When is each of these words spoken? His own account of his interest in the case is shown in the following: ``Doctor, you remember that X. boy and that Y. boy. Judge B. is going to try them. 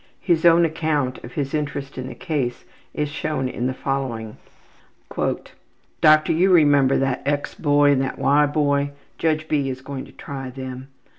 His 0.21 0.45
own 0.45 0.65
account 0.65 1.19
of 1.23 1.33
his 1.33 1.53
interest 1.53 1.95
in 1.95 2.07
the 2.07 2.15
case 2.15 2.65
is 2.91 3.07
shown 3.07 3.47
in 3.47 3.67
the 3.67 3.73
following: 3.75 4.37
``Doctor, 5.11 6.35
you 6.35 6.49
remember 6.51 6.97
that 6.97 7.21
X. 7.23 7.53
boy 7.53 7.91
and 7.91 8.01
that 8.01 8.17
Y. 8.17 8.47
boy. 8.47 8.93
Judge 9.19 9.47
B. 9.47 9.69
is 9.69 9.81
going 9.81 10.05
to 10.05 10.11
try 10.11 10.49
them. 10.49 10.87